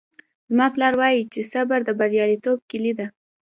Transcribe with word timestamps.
زما 0.49 0.67
پلار 0.73 0.93
وایي 0.99 1.21
چې 1.33 1.39
صبر 1.51 1.79
د 1.85 1.89
بریالیتوب 1.99 2.57
کیلي 2.69 2.93
ده 2.99 3.07